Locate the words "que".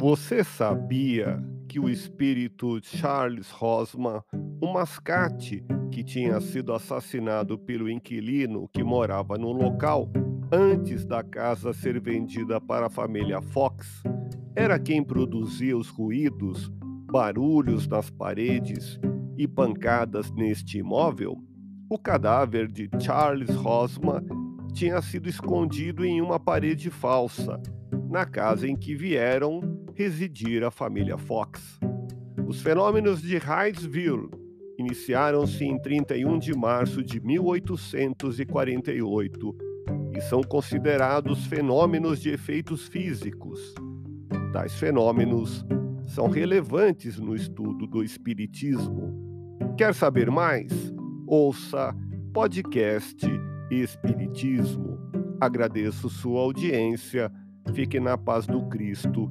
1.68-1.78, 5.92-6.02, 8.72-8.82, 28.74-28.94